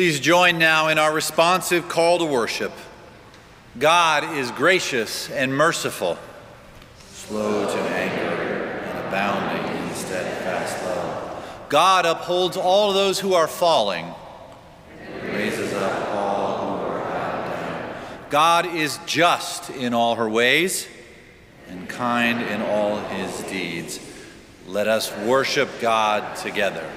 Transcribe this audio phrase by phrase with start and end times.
[0.00, 2.72] Please join now in our responsive call to worship.
[3.78, 6.16] God is gracious and merciful,
[7.12, 11.44] slow to anger and abounding in steadfast love.
[11.68, 14.06] God upholds all those who are falling,
[15.02, 17.94] and raises up all who are bowed down.
[18.30, 20.88] God is just in all her ways
[21.68, 24.00] and kind in all his deeds.
[24.66, 26.90] Let us worship God together.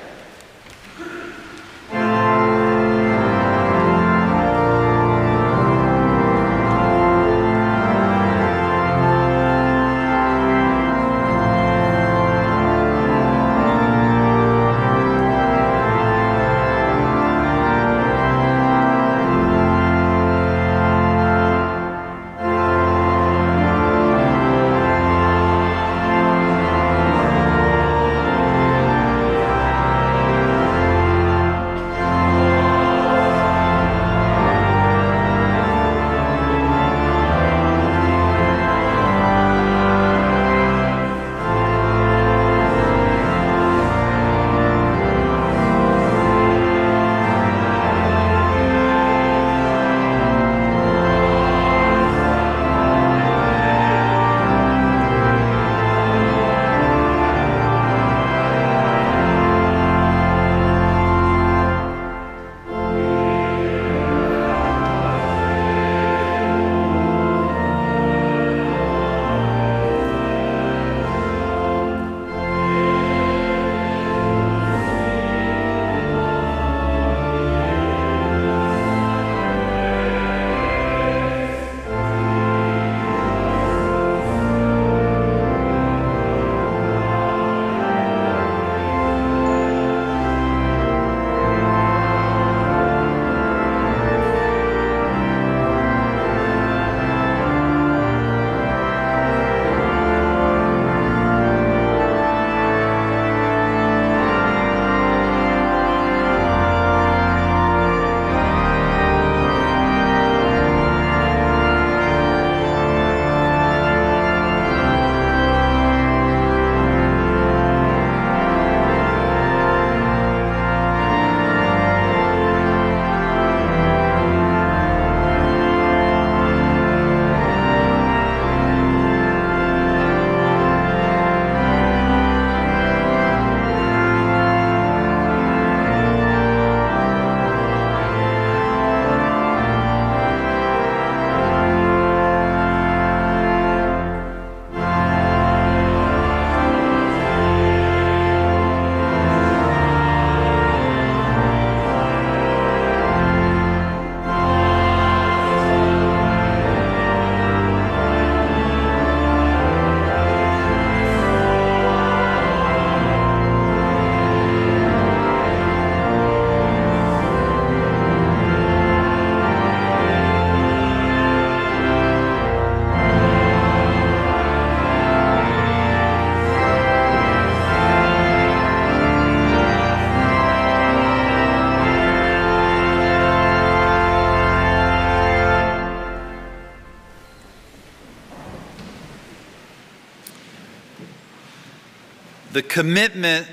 [192.54, 193.48] The commitment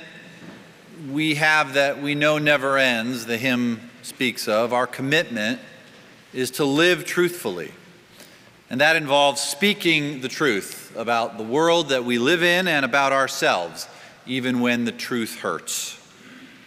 [1.11, 5.59] we have that we know never ends, the hymn speaks of, our commitment
[6.35, 7.73] is to live truthfully.
[8.69, 13.15] And that involves speaking the truth about the world that we live in and about
[13.15, 13.89] ourselves,
[14.27, 15.99] even when the truth hurts.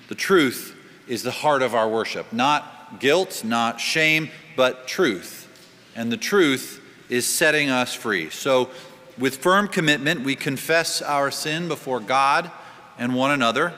[0.07, 0.75] The truth
[1.07, 5.47] is the heart of our worship, not guilt, not shame, but truth.
[5.95, 8.31] And the truth is setting us free.
[8.31, 8.71] So
[9.17, 12.51] with firm commitment, we confess our sin before God
[12.97, 13.73] and one another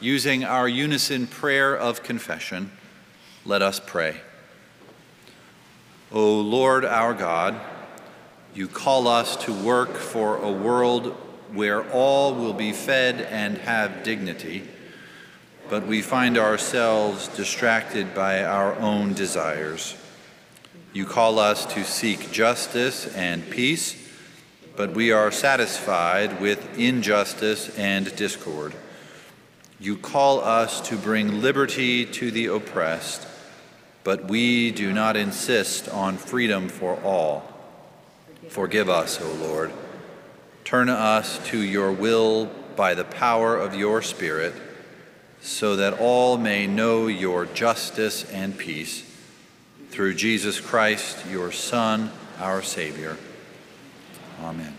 [0.00, 2.70] using our unison prayer of confession.
[3.44, 4.20] Let us pray.
[6.10, 7.60] O Lord our God,
[8.54, 11.08] you call us to work for a world
[11.52, 14.66] where all will be fed and have dignity,
[15.68, 19.96] but we find ourselves distracted by our own desires.
[20.92, 24.07] You call us to seek justice and peace
[24.78, 28.72] but we are satisfied with injustice and discord.
[29.80, 33.26] You call us to bring liberty to the oppressed,
[34.04, 37.42] but we do not insist on freedom for all.
[38.50, 39.72] Forgive us, O Lord.
[40.62, 44.54] Turn us to your will by the power of your Spirit,
[45.40, 49.02] so that all may know your justice and peace.
[49.90, 53.16] Through Jesus Christ, your Son, our Savior.
[54.42, 54.74] Amen.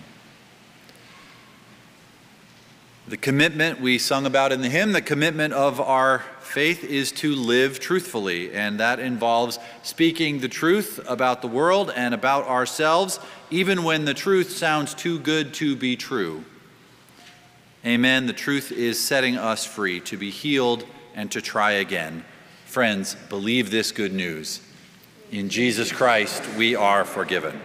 [3.07, 7.33] The commitment we sung about in the hymn, the commitment of our faith is to
[7.33, 13.19] live truthfully, and that involves speaking the truth about the world and about ourselves,
[13.49, 16.45] even when the truth sounds too good to be true.
[17.83, 18.27] Amen.
[18.27, 22.23] The truth is setting us free to be healed and to try again.
[22.65, 24.61] Friends, believe this good news.
[25.31, 27.59] In Jesus Christ, we are forgiven.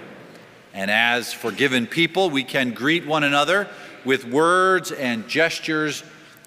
[0.74, 3.68] And as forgiven people, we can greet one another
[4.04, 6.02] with words and gestures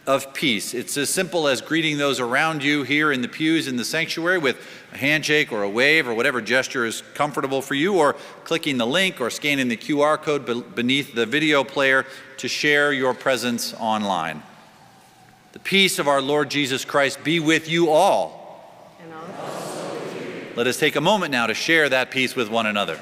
[0.06, 0.74] of peace.
[0.74, 4.38] It's as simple as greeting those around you here in the pews in the sanctuary
[4.38, 4.58] with
[4.94, 8.88] a handshake or a wave or whatever gesture is comfortable for you, or clicking the
[8.88, 12.06] link or scanning the QR code beneath the video player
[12.38, 14.44] to share your presence online.
[15.54, 18.94] The peace of our Lord Jesus Christ be with you all.
[19.02, 20.56] And also with you.
[20.56, 23.00] Let us take a moment now to share that peace with one another.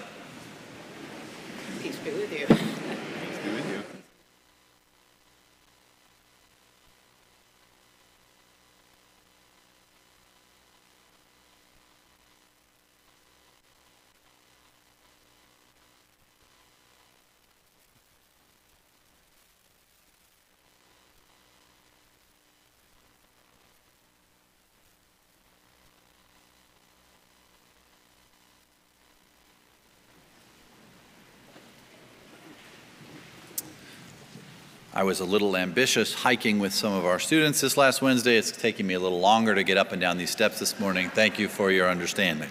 [34.97, 38.37] I was a little ambitious hiking with some of our students this last Wednesday.
[38.37, 41.09] It's taking me a little longer to get up and down these steps this morning.
[41.09, 42.49] Thank you for your understanding.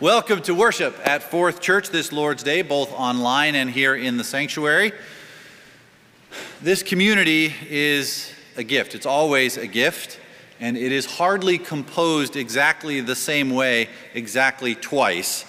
[0.00, 4.24] Welcome to worship at Fourth Church this Lord's Day, both online and here in the
[4.24, 4.92] sanctuary.
[6.62, 8.94] This community is a gift.
[8.94, 10.18] It's always a gift,
[10.60, 15.44] and it is hardly composed exactly the same way, exactly twice.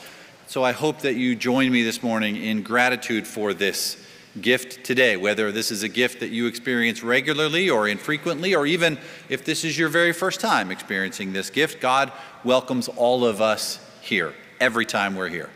[0.48, 3.96] So I hope that you join me this morning in gratitude for this
[4.42, 8.98] gift today, whether this is a gift that you experience regularly or infrequently, or even
[9.30, 12.12] if this is your very first time experiencing this gift, God
[12.44, 15.50] welcomes all of us here every time we're here.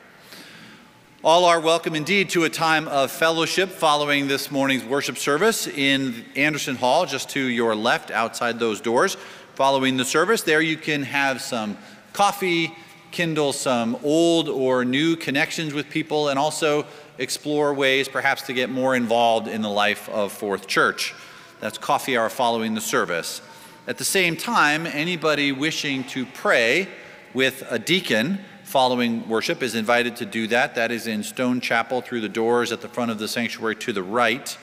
[1.23, 6.23] All are welcome indeed to a time of fellowship following this morning's worship service in
[6.35, 9.17] Anderson Hall, just to your left outside those doors.
[9.55, 11.75] Following the service, there you can have some
[12.13, 12.71] coffee,
[13.09, 16.85] kindle some old or new connections with people, and also
[17.17, 21.13] explore ways perhaps to get more involved in the life of Fourth Church.
[21.59, 23.41] That's coffee hour following the service.
[23.87, 26.87] At the same time, anybody wishing to pray
[27.33, 30.75] with a deacon following worship is invited to do that.
[30.75, 33.93] That is in Stone Chapel through the doors at the front of the sanctuary to
[33.93, 34.57] the right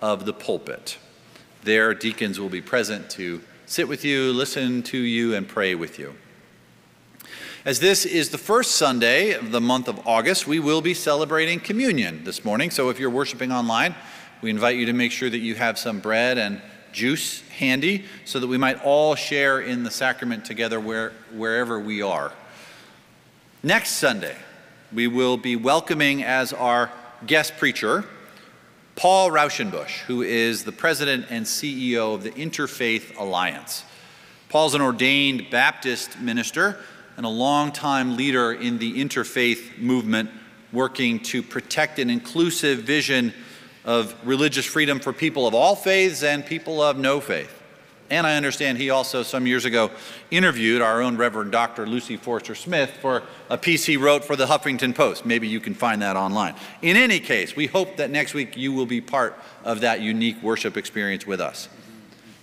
[0.00, 0.96] of the pulpit.
[1.64, 5.98] There, deacons will be present to sit with you, listen to you, and pray with
[5.98, 6.14] you.
[7.68, 11.60] As this is the first Sunday of the month of August, we will be celebrating
[11.60, 12.70] communion this morning.
[12.70, 13.94] So if you're worshiping online,
[14.40, 18.40] we invite you to make sure that you have some bread and juice handy so
[18.40, 22.32] that we might all share in the sacrament together where, wherever we are.
[23.62, 24.36] Next Sunday,
[24.90, 26.90] we will be welcoming as our
[27.26, 28.06] guest preacher
[28.96, 33.84] Paul Raushenbush, who is the president and CEO of the Interfaith Alliance.
[34.48, 36.78] Paul's an ordained Baptist minister
[37.18, 40.30] and a longtime leader in the interfaith movement,
[40.72, 43.34] working to protect an inclusive vision
[43.84, 47.52] of religious freedom for people of all faiths and people of no faith.
[48.08, 49.90] And I understand he also, some years ago,
[50.30, 51.88] interviewed our own Reverend Dr.
[51.88, 55.26] Lucy Forster Smith for a piece he wrote for the Huffington Post.
[55.26, 56.54] Maybe you can find that online.
[56.82, 60.40] In any case, we hope that next week you will be part of that unique
[60.40, 61.68] worship experience with us.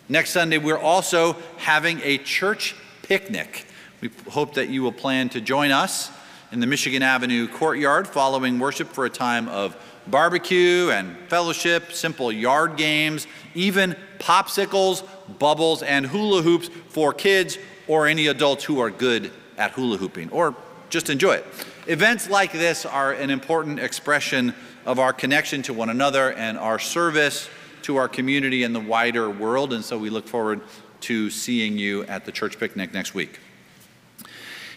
[0.09, 3.65] Next Sunday, we're also having a church picnic.
[4.05, 6.11] We hope that you will plan to join us
[6.51, 12.31] in the Michigan Avenue courtyard following worship for a time of barbecue and fellowship, simple
[12.31, 15.03] yard games, even popsicles,
[15.39, 20.29] bubbles, and hula hoops for kids or any adults who are good at hula hooping
[20.29, 20.55] or
[20.91, 21.45] just enjoy it.
[21.87, 24.53] Events like this are an important expression
[24.85, 27.49] of our connection to one another and our service
[27.81, 29.73] to our community and the wider world.
[29.73, 30.61] And so we look forward
[31.01, 33.39] to seeing you at the church picnic next week.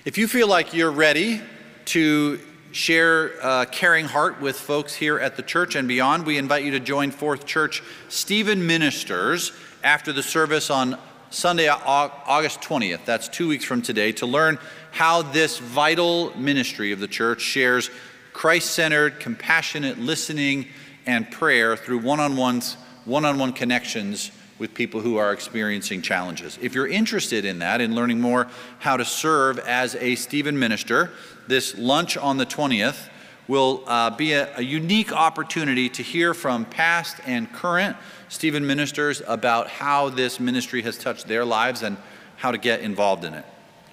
[0.08, 1.42] If you feel like you're ready
[1.84, 2.40] to
[2.72, 6.70] share a caring heart with folks here at the church and beyond, we invite you
[6.70, 9.52] to join Fourth Church Stephen Ministers
[9.84, 13.04] after the service on Sunday, August 20th.
[13.04, 14.58] That's two weeks from today, to learn
[14.92, 17.90] how this vital ministry of the church shares
[18.32, 20.68] Christ centered, compassionate listening
[21.04, 26.02] and prayer through one on ones, one on one connections with people who are experiencing
[26.02, 26.58] challenges.
[26.60, 28.48] If you're interested in that, in learning more
[28.80, 31.12] how to serve as a Stephen minister,
[31.46, 33.08] this lunch on the 20th
[33.46, 37.96] will uh, be a, a unique opportunity to hear from past and current
[38.28, 41.96] Stephen ministers about how this ministry has touched their lives and
[42.36, 43.44] how to get involved in it.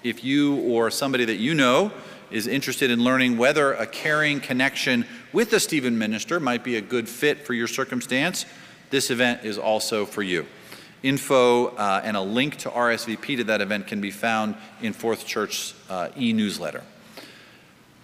[0.02, 1.90] If you or somebody that you know
[2.30, 6.80] is interested in learning whether a caring connection with a Stephen minister might be a
[6.80, 8.44] good fit for your circumstance,
[8.90, 10.46] this event is also for you.
[11.06, 15.24] Info uh, and a link to RSVP to that event can be found in Fourth
[15.24, 16.82] Church's uh, e newsletter.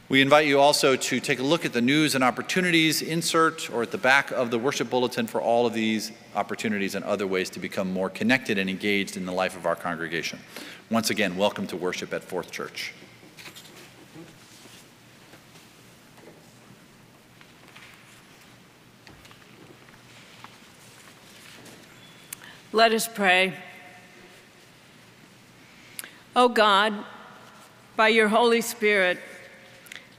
[0.09, 3.83] We invite you also to take a look at the news and opportunities insert or
[3.83, 7.51] at the back of the worship bulletin for all of these opportunities and other ways
[7.51, 10.39] to become more connected and engaged in the life of our congregation.
[10.89, 12.93] Once again, welcome to worship at Fourth Church.
[22.73, 23.55] Let us pray.
[26.35, 26.95] O oh God,
[27.97, 29.19] by your Holy Spirit,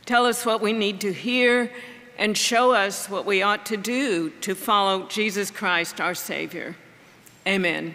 [0.06, 1.72] Tell us what we need to hear
[2.18, 6.76] and show us what we ought to do to follow Jesus Christ, our Savior.
[7.48, 7.94] Amen.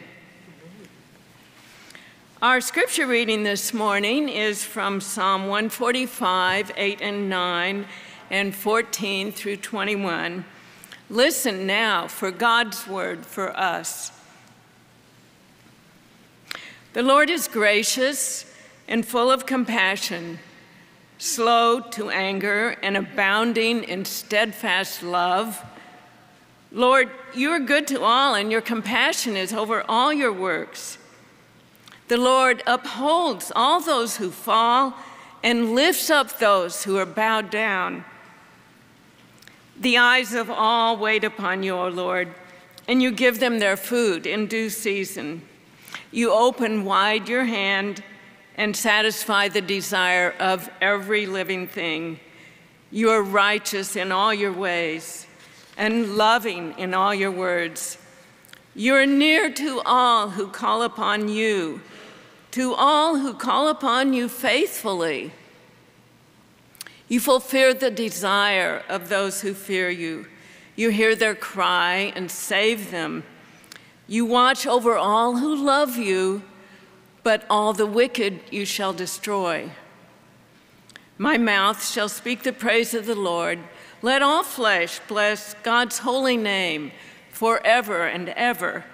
[2.40, 7.86] Our scripture reading this morning is from Psalm 145, 8 and 9,
[8.30, 10.46] and 14 through 21.
[11.10, 14.17] Listen now for God's word for us.
[16.98, 18.44] The Lord is gracious
[18.88, 20.40] and full of compassion
[21.16, 25.64] slow to anger, and abounding in steadfast love.
[26.72, 30.98] Lord, you are good to all, and your compassion is over all your works.
[32.08, 34.94] The Lord upholds all those who fall
[35.44, 38.04] and lifts up those who are bowed down.
[39.78, 42.34] The eyes of all wait upon you, O Lord,
[42.88, 45.47] and you give them their food in due season.
[46.10, 48.02] You open wide your hand
[48.56, 52.18] and satisfy the desire of every living thing.
[52.90, 55.26] You are righteous in all your ways
[55.76, 57.98] and loving in all your words.
[58.74, 61.80] You are near to all who call upon you,
[62.52, 65.32] to all who call upon you faithfully.
[67.08, 70.26] You fulfill the desire of those who fear you.
[70.76, 73.24] You hear their cry and save them.
[74.08, 76.42] You watch over all who love you
[77.22, 79.70] but all the wicked you shall destroy.
[81.18, 83.58] My mouth shall speak the praise of the Lord.
[84.00, 86.90] Let all flesh bless God's holy name
[87.30, 88.86] forever and ever.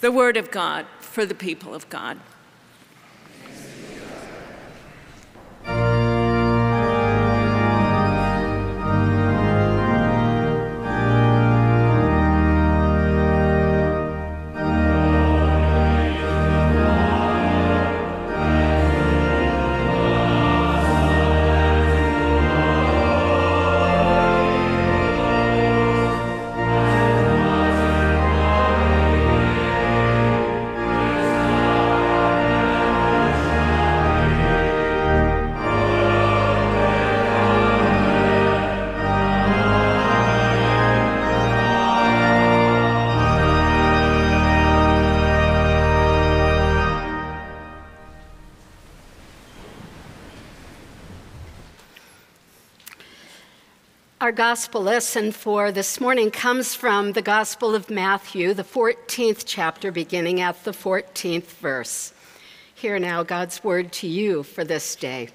[0.00, 2.18] The word of God for the people of God.
[54.24, 59.92] Our gospel lesson for this morning comes from the Gospel of Matthew, the 14th chapter,
[59.92, 62.14] beginning at the 14th verse.
[62.74, 65.28] Hear now God's word to you for this day.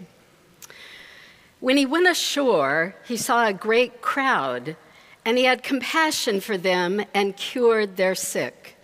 [1.59, 4.75] When he went ashore, he saw a great crowd,
[5.23, 8.75] and he had compassion for them and cured their sick.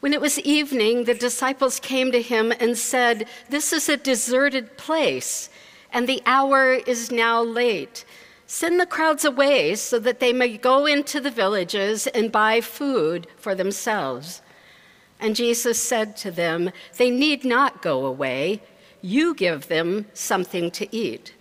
[0.00, 4.78] When it was evening, the disciples came to him and said, This is a deserted
[4.78, 5.50] place,
[5.92, 8.06] and the hour is now late.
[8.52, 13.28] Send the crowds away so that they may go into the villages and buy food
[13.36, 14.42] for themselves.
[15.20, 18.60] And Jesus said to them, They need not go away.
[19.02, 21.32] You give them something to eat.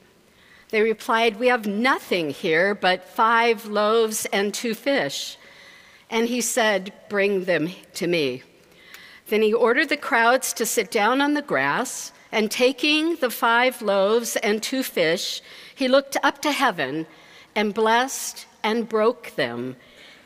[0.69, 5.35] They replied, We have nothing here but five loaves and two fish.
[6.11, 8.43] And he said, Bring them to me.
[9.29, 13.81] Then he ordered the crowds to sit down on the grass, and taking the five
[13.81, 15.41] loaves and two fish,
[15.79, 17.07] he looked up to heaven
[17.55, 19.77] and blessed and broke them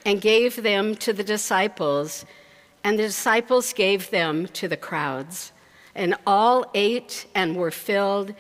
[0.03, 2.25] and gave them to the disciples,
[2.83, 5.51] and the disciples gave them to the crowds.
[5.93, 8.33] And all ate and were filled,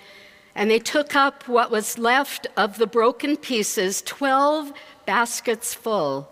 [0.55, 4.73] and they took up what was left of the broken pieces, 12
[5.05, 6.29] baskets full.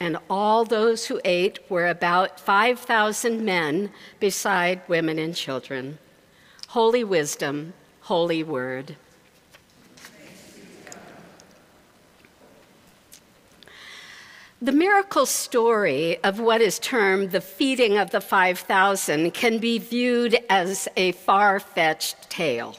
[0.00, 5.98] and all those who ate were about 5,000 men, beside women and children.
[6.68, 8.96] Holy wisdom, holy word.
[14.64, 20.38] The miracle story of what is termed the feeding of the 5,000 can be viewed
[20.48, 22.74] as a far fetched tale.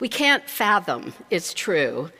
[0.00, 2.10] We can't fathom it's true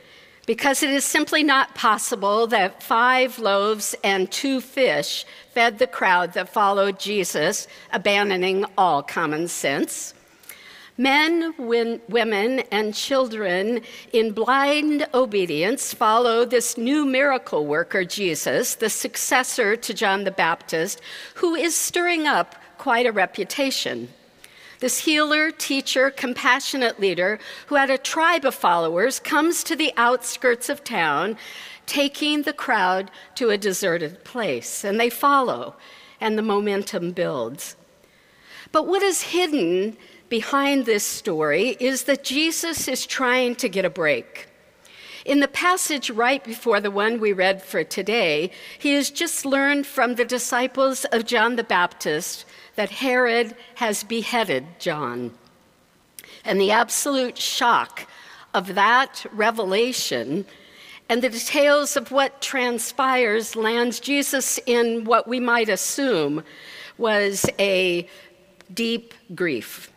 [0.45, 6.31] because it is simply not possible that five loaves and two fish fed the crowd
[6.31, 10.13] that followed Jesus, abandoning all common sense.
[10.97, 13.81] Men, women, and children
[14.13, 21.01] in blind obedience follow this new miracle worker, Jesus, the successor to John the Baptist,
[21.35, 24.07] who is stirring up quite a reputation.
[24.79, 30.69] This healer, teacher, compassionate leader who had a tribe of followers comes to the outskirts
[30.69, 31.37] of town,
[31.85, 35.75] taking the crowd to a deserted place, and they follow,
[36.21, 37.75] and the momentum builds.
[38.71, 39.97] But what is hidden
[40.39, 44.47] behind this story is that Jesus is trying to get a break.
[45.23, 49.87] In the passage right before the one we read for today, he has just learned
[49.87, 52.43] from the disciples of John the Baptist
[52.75, 55.31] that Herod has beheaded John.
[56.43, 58.05] And the absolute shock
[58.53, 60.45] of that revelation
[61.07, 66.43] and the details of what transpires lands Jesus in what we might assume
[66.97, 68.05] was a
[68.73, 69.94] deep grief.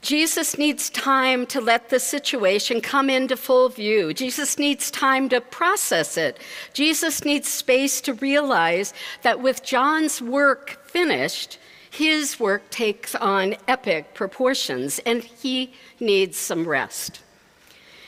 [0.00, 4.14] Jesus needs time to let the situation come into full view.
[4.14, 6.38] Jesus needs time to process it.
[6.72, 11.58] Jesus needs space to realize that with John's work finished,
[11.90, 17.20] his work takes on epic proportions and he needs some rest.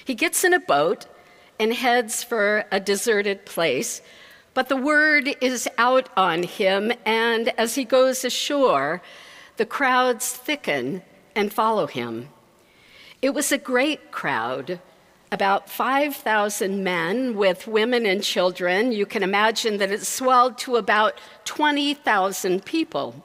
[0.05, 1.07] He gets in a boat
[1.59, 4.01] and heads for a deserted place,
[4.55, 9.03] but the word is out on him, and as he goes ashore,
[9.57, 11.03] the crowds thicken
[11.41, 12.29] and follow him.
[13.23, 14.79] It was a great crowd,
[15.33, 18.93] about 5,000 men with women and children.
[18.93, 23.25] You can imagine that it swelled to about 20,000 people.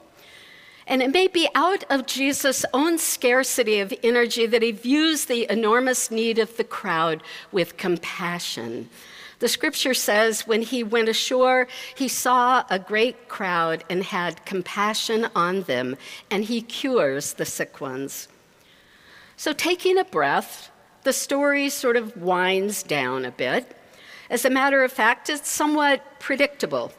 [0.86, 5.46] And it may be out of Jesus' own scarcity of energy that he views the
[5.50, 8.88] enormous need of the crowd with compassion.
[9.38, 15.28] The scripture says when he went ashore, he saw a great crowd and had compassion
[15.34, 15.96] on them,
[16.30, 18.28] and he cures the sick ones.
[19.36, 20.70] So, taking a breath,
[21.02, 23.76] the story sort of winds down a bit.
[24.30, 26.92] As a matter of fact, it's somewhat predictable.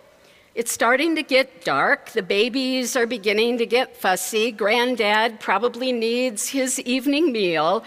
[0.54, 2.12] It's starting to get dark.
[2.12, 4.52] The babies are beginning to get fussy.
[4.52, 7.84] Granddad probably needs his evening meal.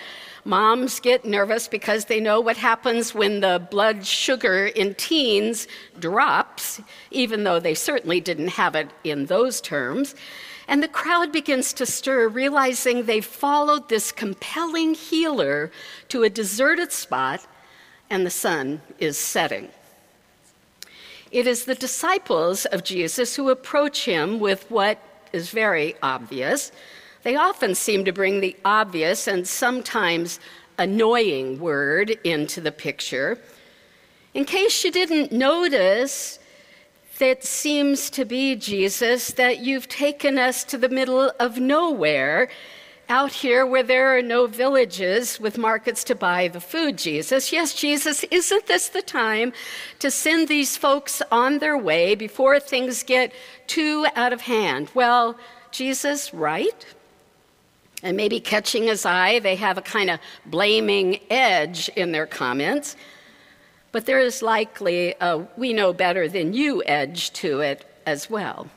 [0.50, 5.68] Moms get nervous because they know what happens when the blood sugar in teens
[6.00, 6.80] drops,
[7.12, 10.16] even though they certainly didn't have it in those terms.
[10.66, 15.70] And the crowd begins to stir, realizing they've followed this compelling healer
[16.08, 17.46] to a deserted spot,
[18.10, 19.68] and the sun is setting.
[21.30, 24.98] It is the disciples of Jesus who approach him with what
[25.32, 26.72] is very obvious
[27.22, 30.40] they often seem to bring the obvious and sometimes
[30.78, 33.38] annoying word into the picture.
[34.32, 36.38] In case you didn't notice,
[37.18, 42.48] that seems to be, Jesus, that you've taken us to the middle of nowhere,
[43.10, 47.52] out here where there are no villages with markets to buy the food, Jesus.
[47.52, 49.52] Yes, Jesus, isn't this the time
[49.98, 53.32] to send these folks on their way before things get
[53.66, 54.90] too out of hand?
[54.94, 55.36] Well,
[55.72, 56.86] Jesus, right?
[58.02, 62.96] And maybe catching his eye, they have a kind of blaming edge in their comments.
[63.92, 68.68] But there is likely a we know better than you edge to it as well.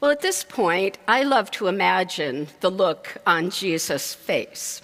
[0.00, 4.82] Well, at this point, I love to imagine the look on Jesus' face.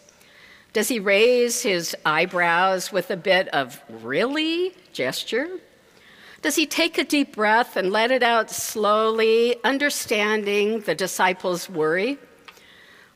[0.72, 5.58] Does he raise his eyebrows with a bit of really gesture?
[6.42, 12.18] Does he take a deep breath and let it out slowly, understanding the disciples' worry?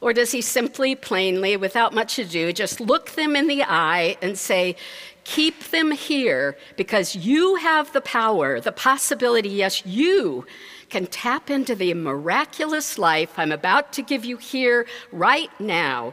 [0.05, 4.36] Or does he simply, plainly, without much ado, just look them in the eye and
[4.36, 4.76] say,
[5.24, 10.46] Keep them here because you have the power, the possibility, yes, you
[10.90, 16.12] can tap into the miraculous life I'm about to give you here, right now,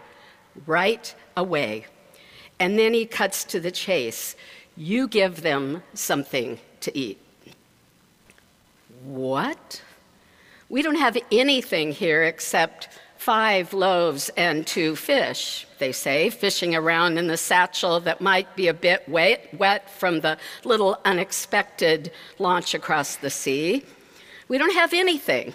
[0.65, 1.85] right away.
[2.61, 4.37] And then he cuts to the chase.
[4.77, 7.19] You give them something to eat.
[9.03, 9.81] What?
[10.69, 12.87] We don't have anything here except
[13.21, 18.67] five loaves and two fish, they say, fishing around in the satchel that might be
[18.67, 23.85] a bit wet, wet from the little unexpected launch across the sea.
[24.47, 25.53] We don't have anything.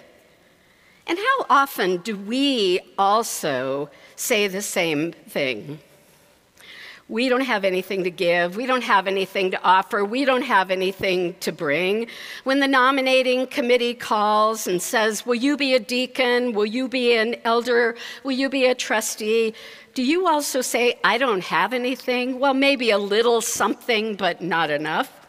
[1.07, 5.81] And how often do we also say the same thing?
[7.09, 8.57] We don't have anything to give.
[8.57, 10.03] We don't have anything to offer.
[10.03, 12.07] We don't have anything to bring.
[12.43, 16.51] When the nominating committee calls and says, Will you be a deacon?
[16.51, 17.95] Will you be an elder?
[18.23, 19.53] Will you be a trustee?
[19.93, 22.39] Do you also say, I don't have anything?
[22.39, 25.26] Well, maybe a little something, but not enough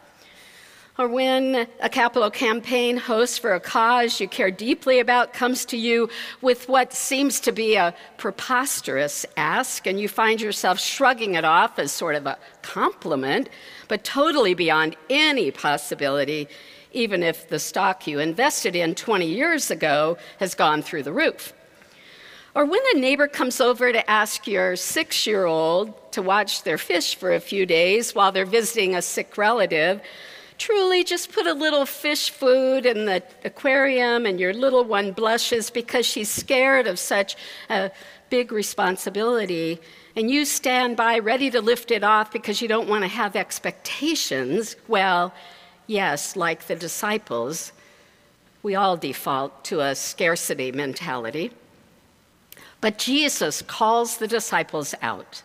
[0.99, 5.77] or when a capital campaign host for a cause you care deeply about comes to
[5.77, 6.09] you
[6.41, 11.79] with what seems to be a preposterous ask, and you find yourself shrugging it off
[11.79, 13.47] as sort of a compliment,
[13.87, 16.49] but totally beyond any possibility,
[16.91, 21.53] even if the stock you invested in 20 years ago has gone through the roof.
[22.55, 26.77] Or when a neighbor comes over to ask your six year old to watch their
[26.77, 30.01] fish for a few days while they're visiting a sick relative,
[30.59, 35.69] truly just put a little fish food in the aquarium and your little one blushes
[35.71, 37.35] because she's scared of such
[37.69, 37.89] a
[38.29, 39.79] big responsibility
[40.15, 43.35] and you stand by ready to lift it off because you don't want to have
[43.35, 45.33] expectations, well,
[45.87, 47.71] yes, like the disciples,
[48.61, 51.51] we all default to a scarcity mentality.
[52.81, 55.41] But Jesus calls the disciples out.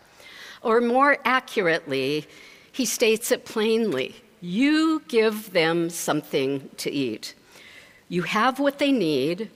[0.61, 2.25] Or more accurately,
[2.71, 4.15] he states it plainly
[4.45, 7.33] you give them something to eat.
[8.09, 9.49] You have what they need.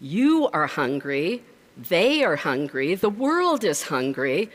[0.00, 1.42] You are hungry.
[1.76, 2.94] They are hungry.
[2.94, 4.50] The world is hungry.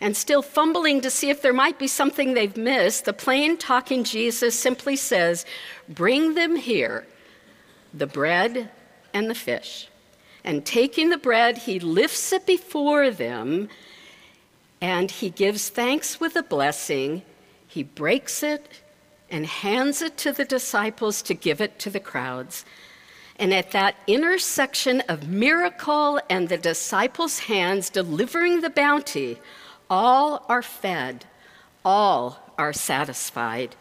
[0.00, 4.04] And still fumbling to see if there might be something they've missed, the plain talking
[4.04, 5.44] Jesus simply says,
[5.88, 7.06] Bring them here,
[7.92, 8.70] the bread
[9.12, 9.88] and the fish.
[10.44, 13.68] And taking the bread, he lifts it before them
[14.80, 17.22] and he gives thanks with a blessing.
[17.66, 18.82] He breaks it
[19.30, 22.64] and hands it to the disciples to give it to the crowds.
[23.38, 29.38] And at that intersection of miracle and the disciples' hands delivering the bounty,
[29.90, 31.26] all are fed,
[31.84, 33.76] all are satisfied.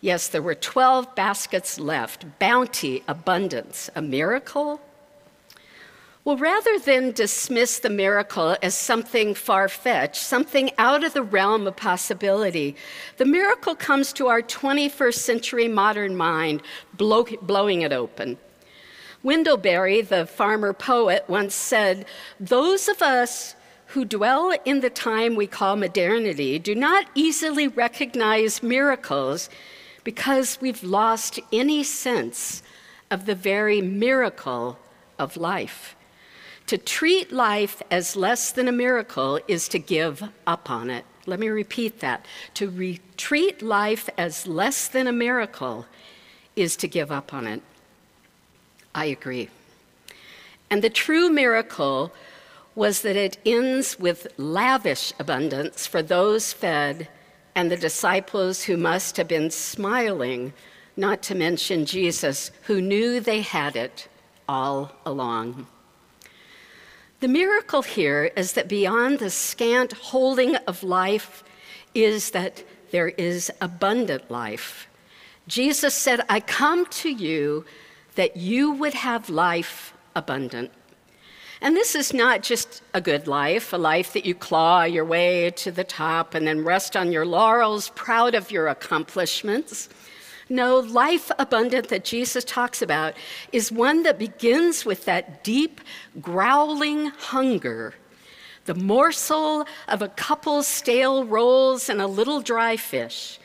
[0.00, 4.80] Yes, there were 12 baskets left bounty, abundance, a miracle,
[6.24, 11.66] well, rather than dismiss the miracle as something far fetched, something out of the realm
[11.66, 12.76] of possibility,
[13.16, 16.62] the miracle comes to our 21st century modern mind,
[16.94, 18.38] blow, blowing it open.
[19.24, 22.06] Wendell Berry, the farmer poet, once said,
[22.38, 23.56] Those of us
[23.86, 29.50] who dwell in the time we call modernity do not easily recognize miracles
[30.04, 32.62] because we've lost any sense
[33.10, 34.78] of the very miracle
[35.18, 35.96] of life.
[36.72, 41.04] To treat life as less than a miracle is to give up on it.
[41.26, 42.24] Let me repeat that.
[42.54, 45.84] To re- treat life as less than a miracle
[46.56, 47.60] is to give up on it.
[48.94, 49.50] I agree.
[50.70, 52.10] And the true miracle
[52.74, 57.06] was that it ends with lavish abundance for those fed
[57.54, 60.54] and the disciples who must have been smiling,
[60.96, 64.08] not to mention Jesus, who knew they had it
[64.48, 65.66] all along.
[67.22, 71.44] The miracle here is that beyond the scant holding of life
[71.94, 74.88] is that there is abundant life.
[75.46, 77.64] Jesus said, I come to you
[78.16, 80.72] that you would have life abundant.
[81.60, 85.52] And this is not just a good life, a life that you claw your way
[85.58, 89.88] to the top and then rest on your laurels, proud of your accomplishments.
[90.48, 93.14] No, life abundant that Jesus talks about
[93.52, 95.80] is one that begins with that deep,
[96.20, 97.94] growling hunger,
[98.64, 103.38] the morsel of a couple stale rolls and a little dry fish.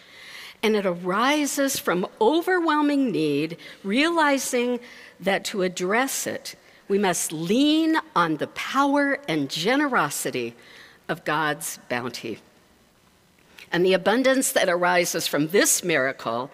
[0.64, 4.80] And it arises from overwhelming need, realizing
[5.20, 6.56] that to address it,
[6.88, 10.56] we must lean on the power and generosity
[11.10, 12.40] of God's bounty.
[13.72, 16.50] And the abundance that arises from this miracle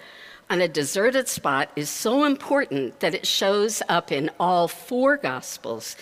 [0.54, 5.96] on a deserted spot is so important that it shows up in all four Gospels,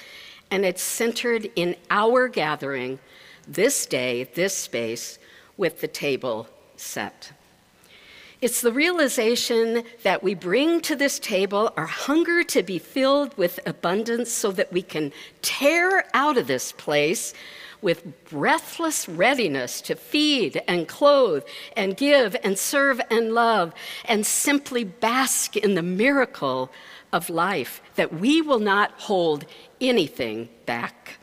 [0.51, 2.99] and it's centered in our gathering
[3.47, 5.17] this day, this space,
[5.55, 7.31] with the table set.
[8.41, 13.57] It's the realization that we bring to this table our hunger to be filled with
[13.65, 17.33] abundance so that we can tear out of this place
[17.81, 21.43] with breathless readiness to feed and clothe
[21.75, 23.73] and give and serve and love
[24.05, 26.71] and simply bask in the miracle
[27.11, 29.45] of life, that we will not hold
[29.79, 31.17] anything back.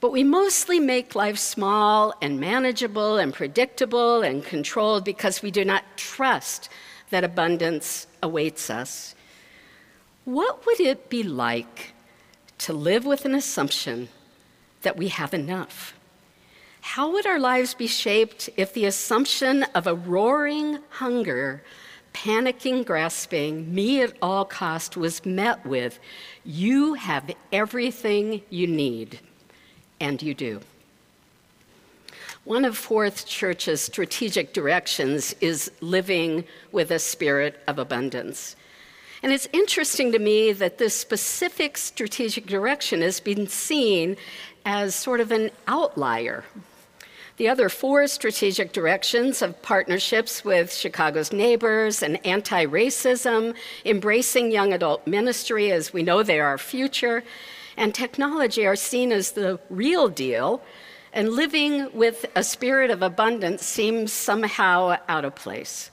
[0.00, 5.64] But we mostly make life small and manageable and predictable and controlled because we do
[5.64, 6.68] not trust
[7.10, 9.14] that abundance awaits us.
[10.24, 11.94] What would it be like
[12.58, 14.08] to live with an assumption
[14.82, 15.94] that we have enough?
[16.80, 21.62] How would our lives be shaped if the assumption of a roaring hunger,
[22.14, 25.98] panicking grasping, me at all cost was met with,
[26.44, 29.18] you have everything you need?
[29.98, 30.60] And you do.
[32.44, 38.54] One of Fourth Church's strategic directions is living with a spirit of abundance.
[39.22, 44.16] And it's interesting to me that this specific strategic direction has been seen
[44.66, 46.44] as sort of an outlier.
[47.36, 53.54] The other four strategic directions of partnerships with Chicago's neighbors and anti racism,
[53.84, 57.22] embracing young adult ministry as we know they are our future,
[57.76, 60.62] and technology are seen as the real deal,
[61.12, 65.90] and living with a spirit of abundance seems somehow out of place.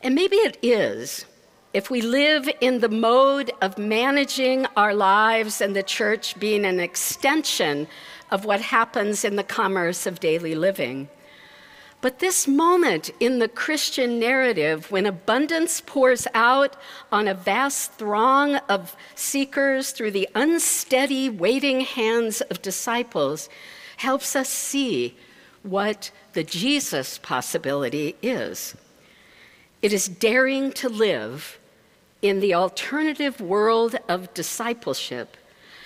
[0.00, 1.26] And maybe it is
[1.72, 6.78] if we live in the mode of managing our lives and the church being an
[6.78, 7.88] extension
[8.30, 11.08] of what happens in the commerce of daily living.
[12.02, 16.76] But this moment in the Christian narrative, when abundance pours out
[17.12, 23.48] on a vast throng of seekers through the unsteady, waiting hands of disciples,
[23.98, 25.16] helps us see
[25.62, 28.74] what the Jesus possibility is.
[29.80, 31.60] It is daring to live
[32.22, 35.36] in the alternative world of discipleship,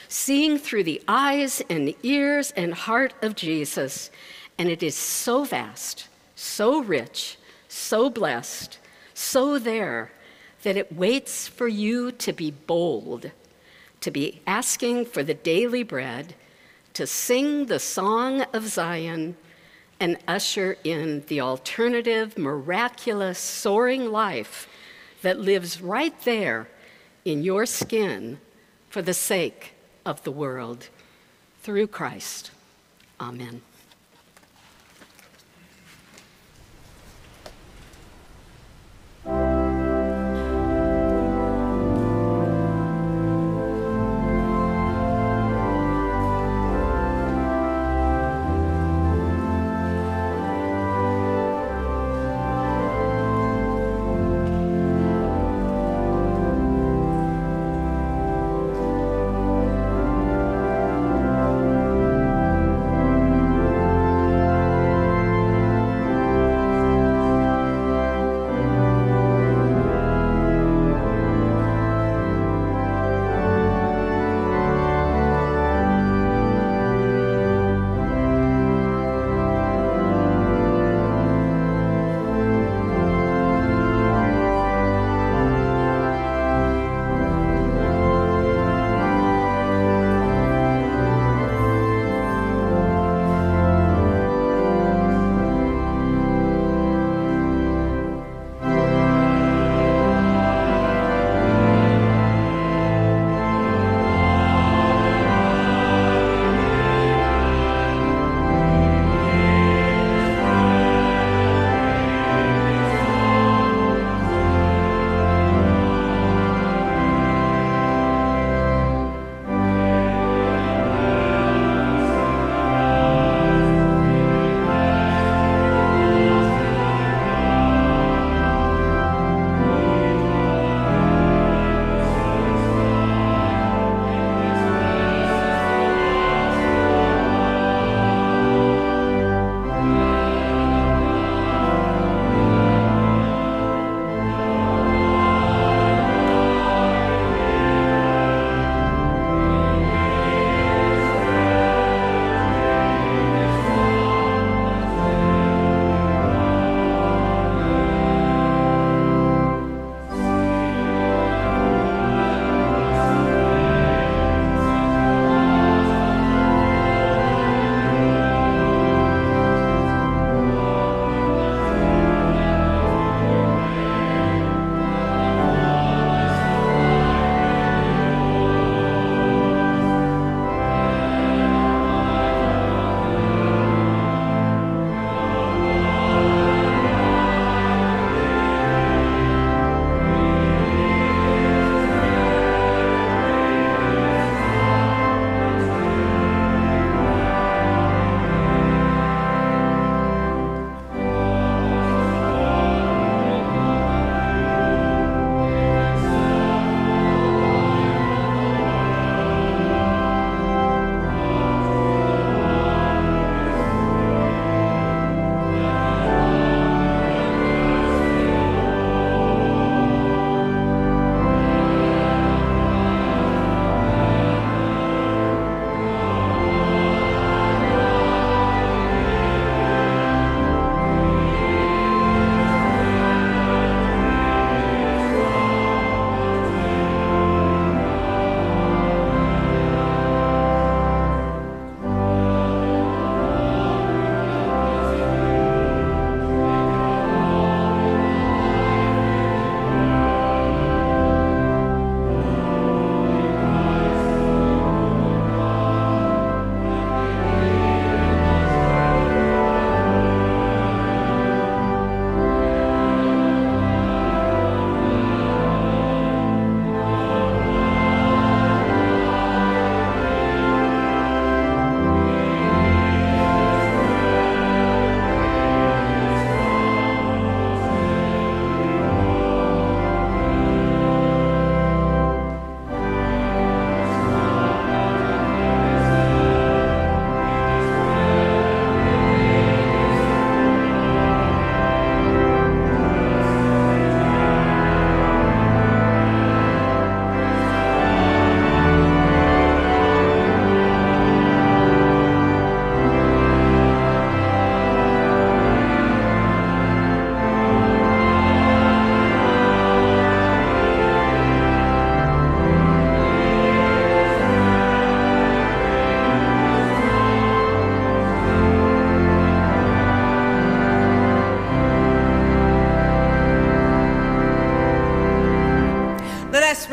[0.07, 4.11] seeing through the eyes and ears and heart of Jesus.
[4.59, 8.79] And it is so vast, so rich, so blessed,
[9.15, 10.13] so there
[10.63, 13.31] that it waits for you to be bold,
[14.01, 16.35] to be asking for the daily bread,
[16.93, 19.37] to sing the song of Zion,
[19.99, 24.69] and usher in the alternative, miraculous, soaring life
[25.23, 26.69] that lives right there
[27.25, 28.39] in your skin
[28.89, 30.89] for the sake of the world.
[31.63, 32.53] Through Christ.
[33.21, 33.63] Amen.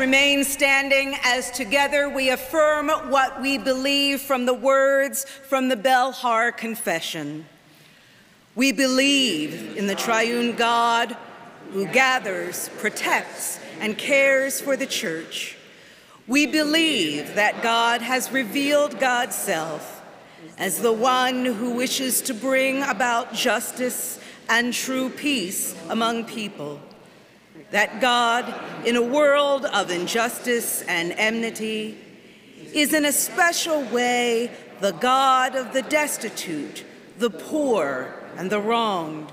[0.04, 6.54] Remain standing as together we affirm what we believe from the words from the Belhar
[6.54, 7.46] Confession.
[8.54, 11.16] We believe in the triune God
[11.72, 15.56] who gathers, protects, and cares for the church.
[16.26, 20.02] We believe that God has revealed God's self
[20.58, 26.78] as the one who wishes to bring about justice and true peace among people.
[27.74, 28.54] That God,
[28.86, 31.98] in a world of injustice and enmity,
[32.72, 36.84] is in a special way the God of the destitute,
[37.18, 39.32] the poor, and the wronged.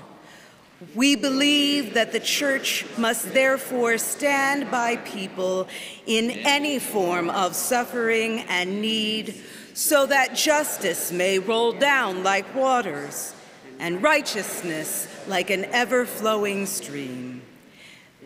[0.92, 5.68] We believe that the church must therefore stand by people
[6.06, 9.40] in any form of suffering and need
[9.72, 13.36] so that justice may roll down like waters
[13.78, 17.42] and righteousness like an ever flowing stream.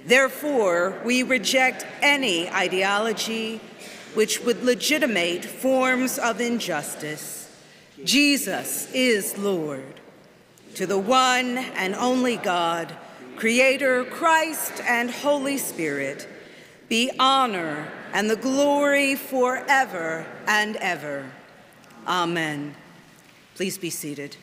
[0.06, 3.60] Therefore, we reject any ideology
[4.14, 7.50] which would legitimate forms of injustice.
[8.04, 10.00] Jesus is Lord.
[10.76, 12.94] To the one and only God,
[13.34, 16.28] Creator, Christ, and Holy Spirit,
[16.88, 21.28] be honor and the glory forever and ever.
[22.06, 22.76] Amen.
[23.56, 24.36] Please be seated.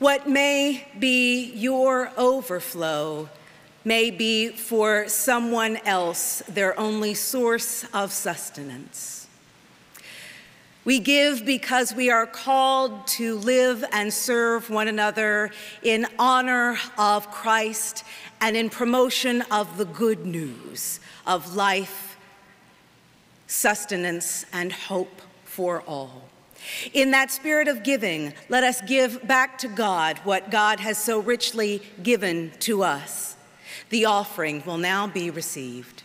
[0.00, 3.28] What may be your overflow
[3.84, 9.28] may be for someone else their only source of sustenance.
[10.86, 15.50] We give because we are called to live and serve one another
[15.82, 18.02] in honor of Christ
[18.40, 22.16] and in promotion of the good news of life,
[23.46, 26.29] sustenance, and hope for all.
[26.92, 31.20] In that spirit of giving, let us give back to God what God has so
[31.20, 33.36] richly given to us.
[33.90, 35.99] The offering will now be received.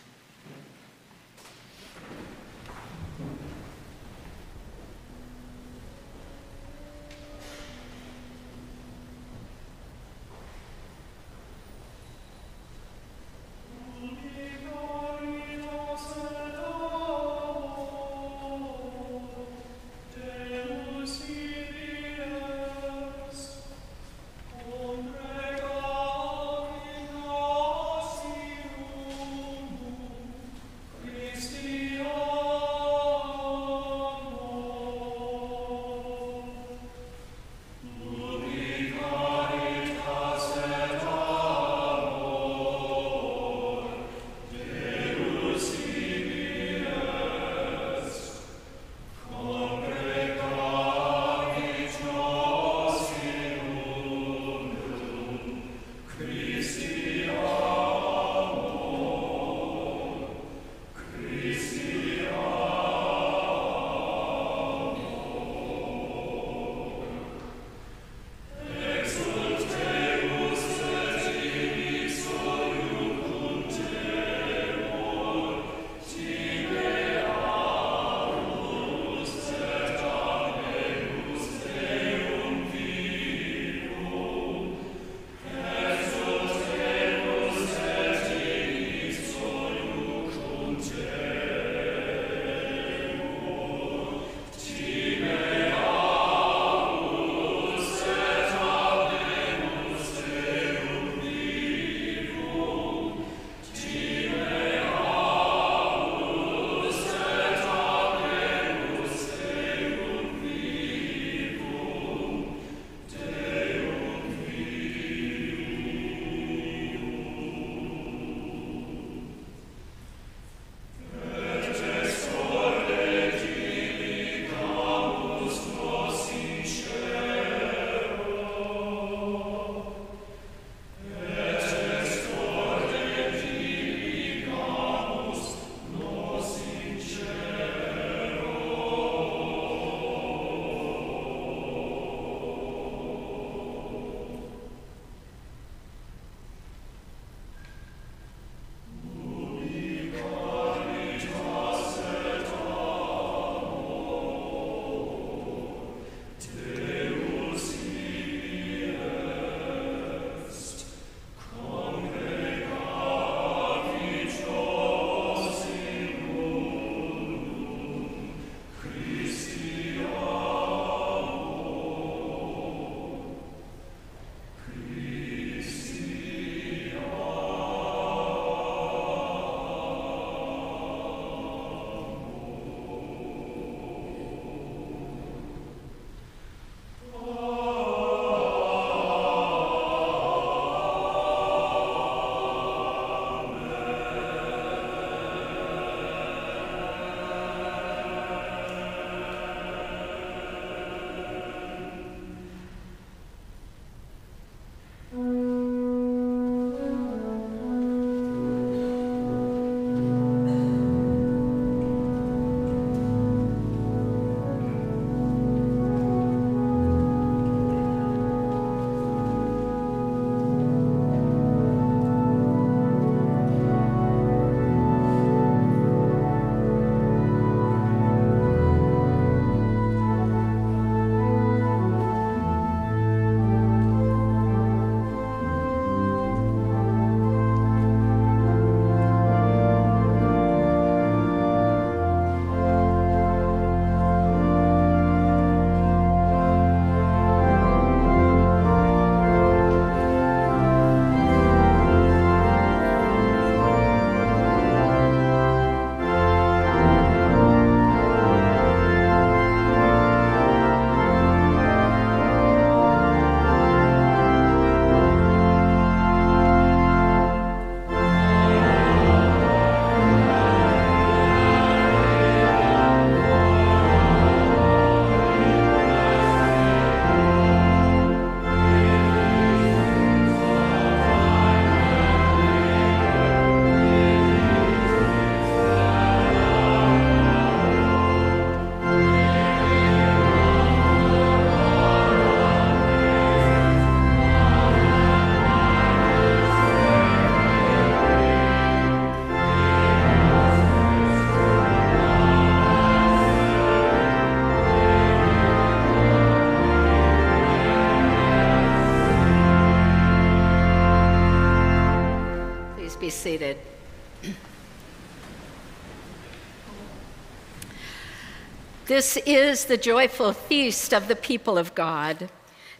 [318.96, 322.30] This is the joyful feast of the people of God.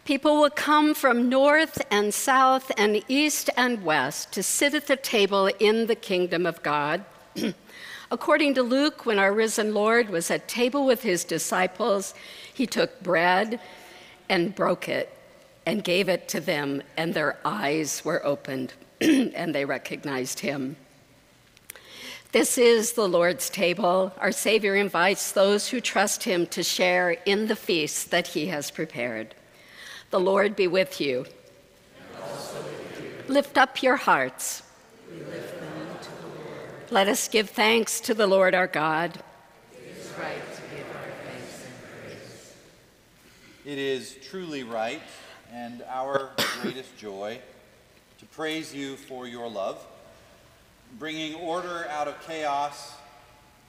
[0.03, 4.95] People will come from north and south and east and west to sit at the
[4.95, 7.05] table in the kingdom of God.
[8.11, 12.15] According to Luke, when our risen Lord was at table with his disciples,
[12.51, 13.59] he took bread
[14.27, 15.15] and broke it
[15.67, 20.77] and gave it to them, and their eyes were opened and they recognized him.
[22.33, 24.11] This is the Lord's table.
[24.19, 28.69] Our Savior invites those who trust him to share in the feast that he has
[28.69, 29.33] prepared.
[30.09, 31.25] The Lord be with you.
[33.29, 34.63] Lift up your hearts.
[36.89, 39.21] Let us give thanks to the Lord our God.
[39.73, 42.53] It is right to give our and praise.
[43.65, 45.01] It is truly right
[45.53, 47.39] and our greatest joy
[48.19, 49.85] to praise you for your love,
[50.99, 52.95] bringing order out of chaos,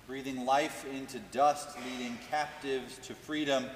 [0.06, 3.66] breathing life into dust, leading captives to freedom,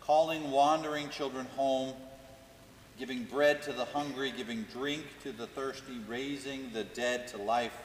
[0.00, 1.92] calling wandering children home,
[2.98, 7.76] giving bread to the hungry, giving drink to the thirsty, raising the dead to life.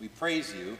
[0.00, 0.76] We praise you,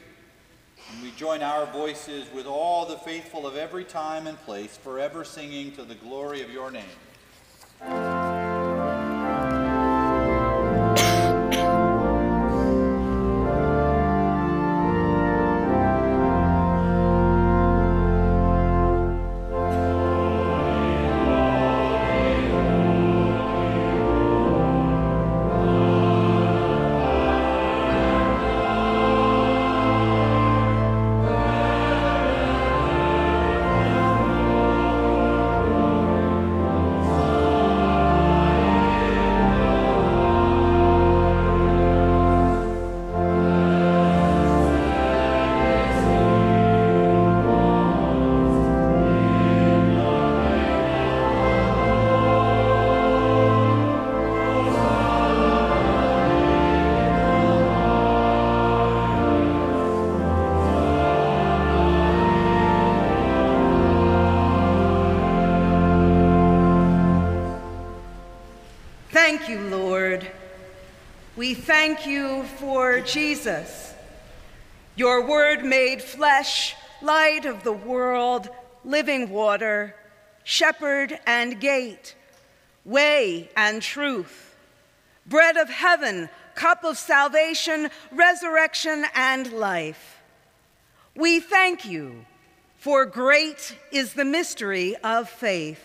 [0.91, 5.25] and we join our voices with all the faithful of every time and place, forever
[5.25, 8.26] singing to the glory of your name.
[71.67, 73.93] Thank you for Jesus,
[74.95, 78.49] your word made flesh, light of the world,
[78.85, 79.97] living water,
[80.45, 82.15] shepherd and gate,
[82.85, 84.55] way and truth,
[85.27, 90.21] bread of heaven, cup of salvation, resurrection and life.
[91.17, 92.27] We thank you,
[92.79, 95.83] for great is the mystery of faith.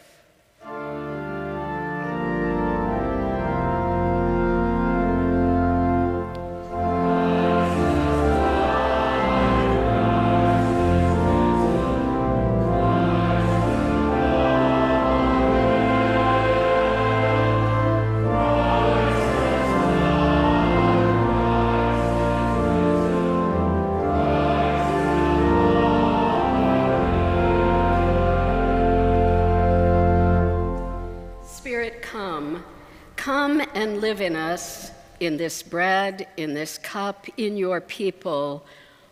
[35.22, 38.66] In this bread, in this cup, in your people,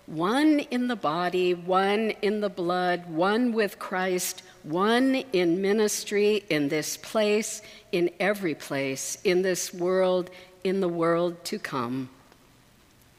[0.07, 6.67] one in the body, one in the blood, one with Christ, one in ministry, in
[6.67, 7.61] this place,
[7.93, 10.29] in every place, in this world,
[10.65, 12.09] in the world to come.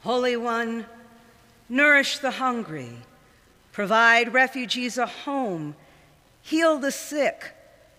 [0.01, 0.85] Holy One,
[1.69, 2.91] nourish the hungry,
[3.71, 5.75] provide refugees a home,
[6.41, 7.55] heal the sick,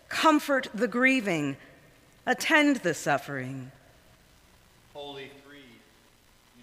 [0.09, 1.57] comfort the grieving
[2.27, 3.71] attend the suffering.
[5.05, 5.59] Holy Three,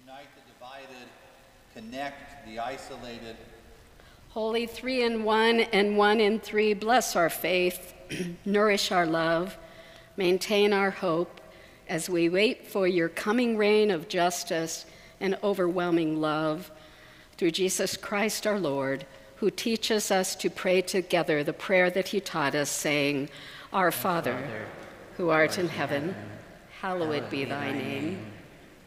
[0.02, 1.08] unite the divided,
[1.74, 3.36] connect the isolated.
[4.30, 7.92] Holy Three in One and One in Three, bless our faith,
[8.46, 9.58] nourish our love,
[10.16, 11.42] maintain our hope
[11.86, 14.86] as we wait for your coming reign of justice
[15.20, 16.70] and overwhelming love
[17.36, 19.04] through Jesus Christ our Lord,
[19.36, 23.28] who teaches us to pray together the prayer that he taught us, saying,
[23.70, 24.66] Our Father, Father
[25.18, 26.14] who art in heaven,
[26.80, 28.29] hallowed be thy name.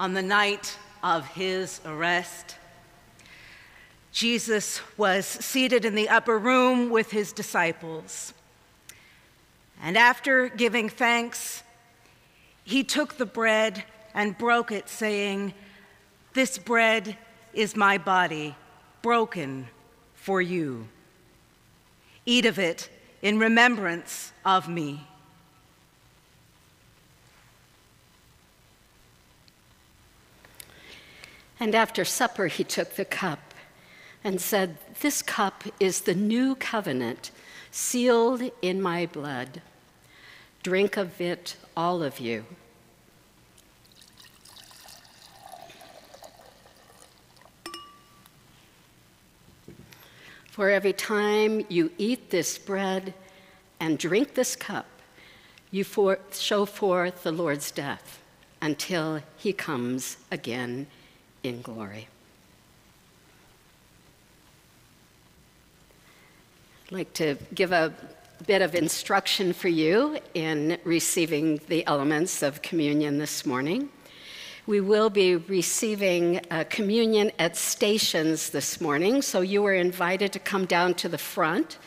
[0.00, 2.56] On the night of his arrest.
[4.12, 8.32] Jesus was seated in the upper room with his disciples.
[9.82, 11.62] And after giving thanks,
[12.64, 13.84] he took the bread
[14.14, 15.52] and broke it, saying,
[16.32, 17.16] This bread
[17.52, 18.56] is my body,
[19.02, 19.68] broken
[20.14, 20.88] for you.
[22.24, 22.88] Eat of it
[23.20, 25.06] in remembrance of me.
[31.60, 33.52] And after supper, he took the cup
[34.24, 37.30] and said, This cup is the new covenant,
[37.70, 39.60] sealed in my blood.
[40.62, 42.46] Drink of it, all of you.
[50.50, 53.12] For every time you eat this bread
[53.78, 54.86] and drink this cup,
[55.70, 58.20] you for, show forth the Lord's death
[58.60, 60.86] until he comes again
[61.42, 62.08] in glory.
[66.86, 67.92] I'd like to give a
[68.46, 73.90] bit of instruction for you in receiving the elements of communion this morning.
[74.66, 80.38] We will be receiving uh, communion at stations this morning, so you are invited to
[80.38, 81.78] come down to the front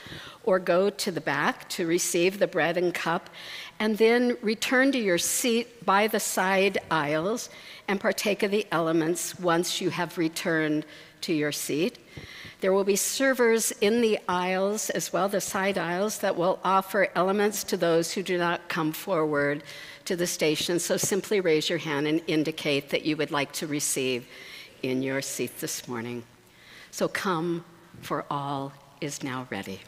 [0.44, 3.30] or go to the back to receive the bread and cup,
[3.80, 7.50] and then return to your seat by the side aisles
[7.88, 10.86] and partake of the elements once you have returned
[11.22, 12.00] to your seat.
[12.62, 17.10] There will be servers in the aisles as well, the side aisles, that will offer
[17.14, 19.64] elements to those who do not come forward
[20.06, 20.80] to the station.
[20.80, 24.26] So simply raise your hand and indicate that you would like to receive
[24.82, 26.24] in your seat this morning.
[26.92, 27.66] So come,
[28.02, 28.72] for all
[29.02, 29.82] is now ready.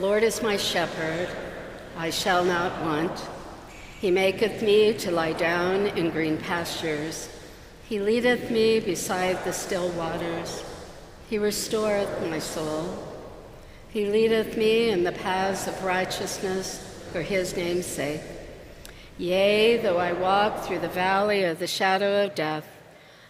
[0.00, 1.28] Lord is my shepherd,
[1.96, 3.20] I shall not want.
[4.00, 7.28] He maketh me to lie down in green pastures.
[7.88, 10.62] He leadeth me beside the still waters.
[11.28, 12.96] He restoreth my soul.
[13.88, 18.22] He leadeth me in the paths of righteousness for his name's sake.
[19.16, 22.68] Yea, though I walk through the valley of the shadow of death,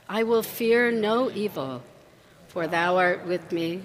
[0.07, 1.83] I will fear no evil,
[2.49, 3.85] for thou art with me.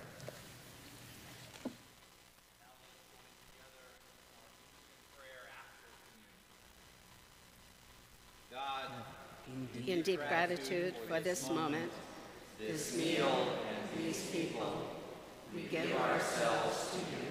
[9.87, 11.91] In deep gratitude for this moment,
[12.59, 14.87] this meal, and these people,
[15.53, 17.27] we give ourselves to you.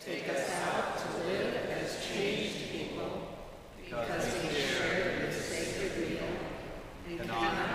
[0.00, 3.28] Take us out to live as changed people
[3.76, 7.73] because we share this sacred meal and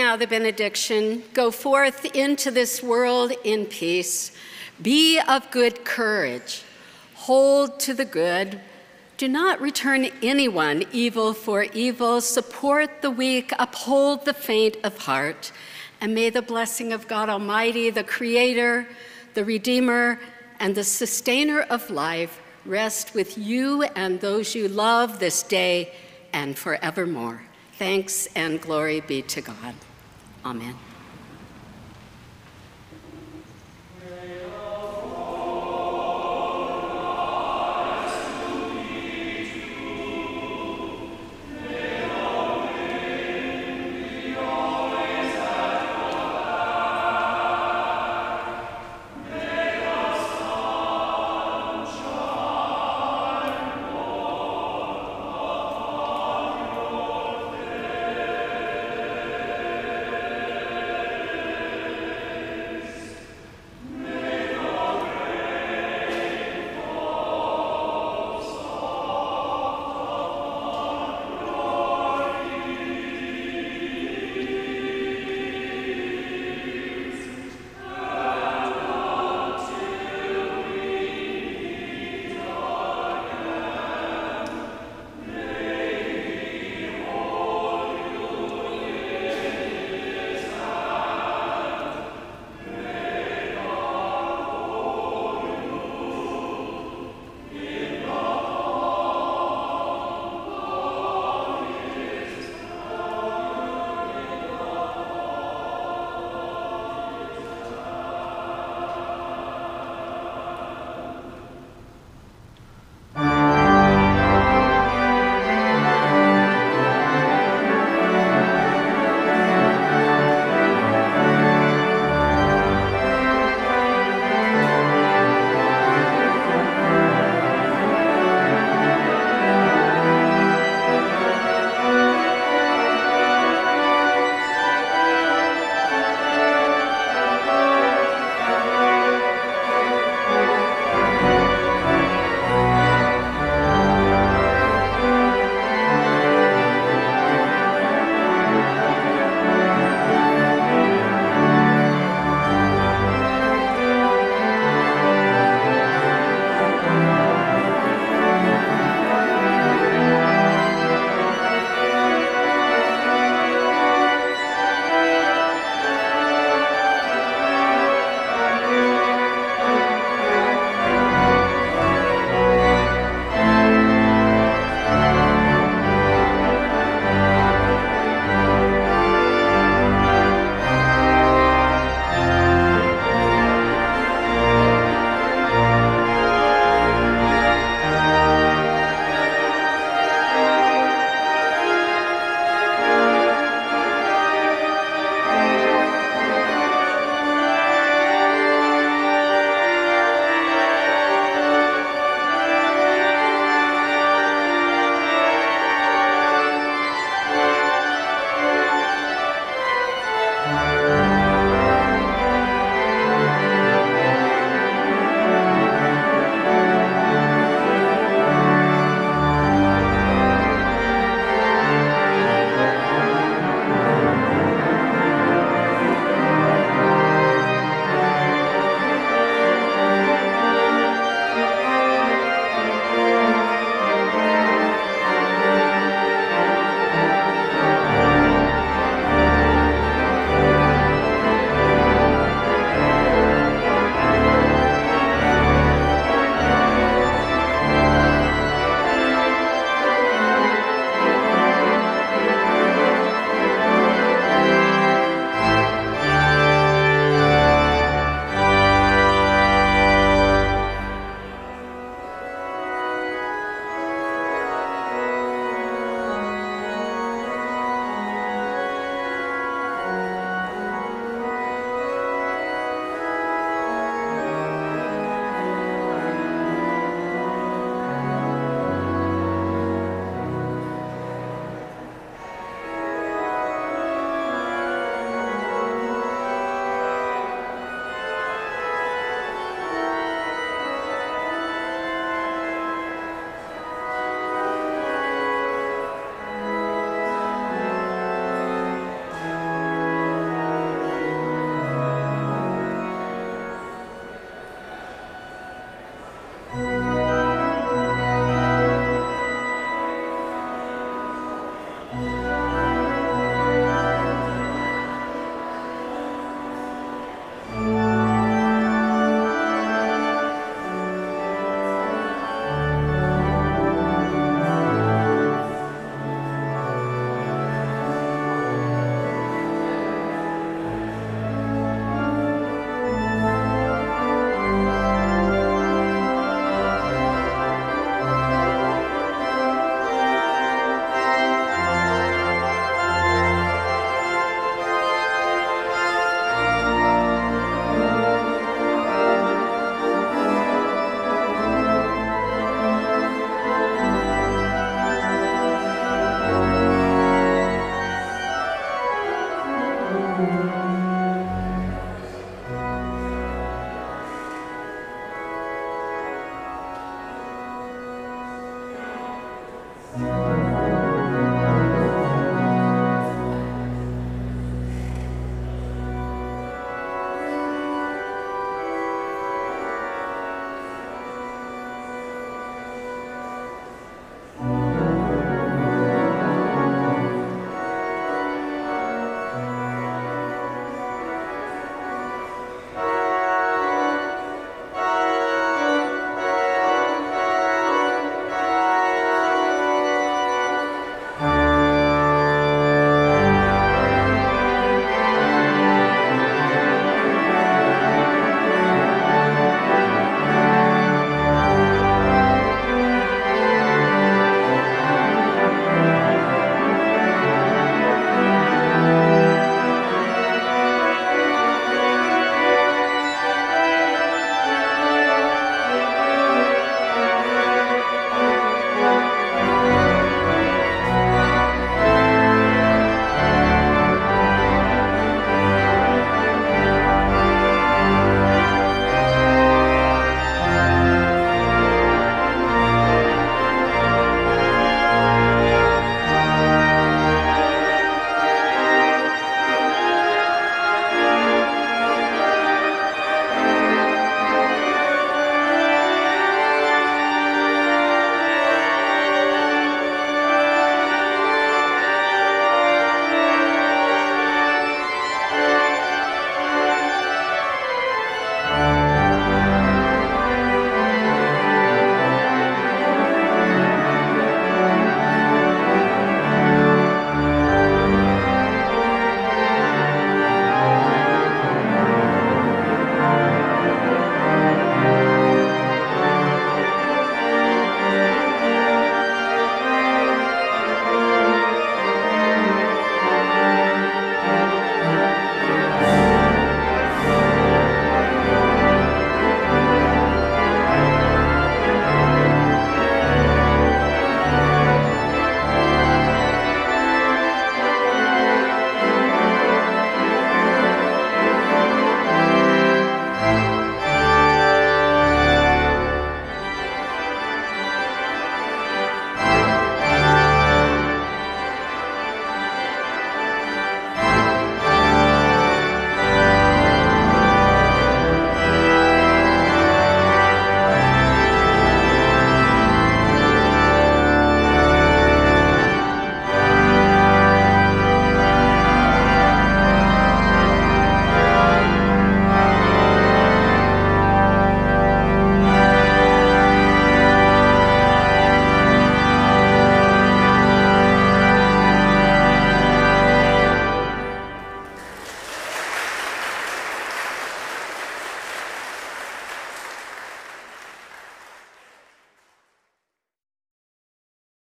[0.00, 1.22] now the benediction.
[1.34, 4.32] Go forth into this world in peace.
[4.80, 6.62] Be of good courage.
[7.26, 8.58] Hold to the good.
[9.18, 12.22] Do not return anyone evil for evil.
[12.22, 13.52] Support the weak.
[13.58, 15.52] Uphold the faint of heart.
[16.00, 18.88] And may the blessing of God Almighty, the Creator,
[19.34, 20.18] the Redeemer,
[20.60, 25.92] and the Sustainer of life rest with you and those you love this day
[26.32, 27.42] and forevermore.
[27.74, 29.74] Thanks and glory be to God.
[30.44, 30.89] Amen.